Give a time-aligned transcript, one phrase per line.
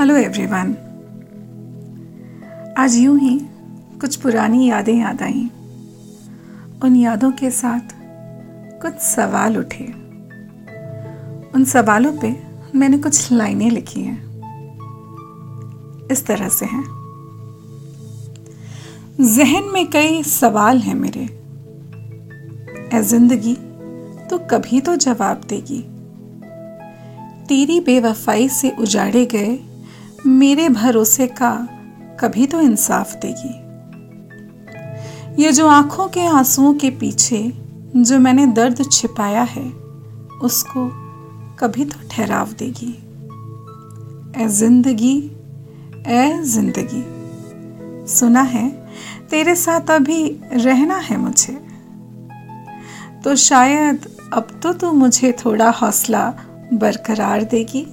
[0.00, 0.70] Hello everyone
[2.78, 3.38] आज यूँ ही
[4.00, 5.42] कुछ पुरानी यादें याद आई।
[6.84, 7.92] उन यादों के साथ
[8.82, 9.84] कुछ सवाल उठे।
[11.54, 12.34] उन सवालों पे
[12.74, 14.16] मैंने कुछ लाइनें लिखी हैं।
[16.12, 16.84] इस तरह से हैं।
[19.20, 21.28] जहन में कई सवाल हैं मेरे।
[22.98, 23.54] ए ज़िंदगी
[24.30, 25.82] तो कभी तो जवाब देगी।
[27.48, 29.58] तेरी बेवफाई से उजाड़े गए
[30.26, 31.52] मेरे भरोसे का
[32.20, 33.54] कभी तो इंसाफ देगी।
[35.42, 37.40] ये जो आँखों के आंसुओं के पीछे
[37.96, 39.64] जो मैंने दर्द छिपाया है,
[40.42, 40.88] उसको
[41.60, 42.92] कभी तो ठहराव देगी।
[44.36, 45.16] ए ज़िंदगी
[46.08, 47.02] ए ज़िंदगी।
[48.08, 48.68] सुना है,
[49.30, 50.22] तेरे साथ अभी
[50.54, 51.52] रहना है मुझे।
[53.24, 56.28] तो शायद अब तो तू मुझे थोड़ा हौसला
[56.72, 57.86] बरकरार देगी।